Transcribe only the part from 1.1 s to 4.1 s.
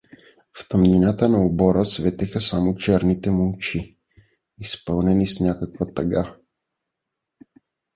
на обора светеха само черните му очи,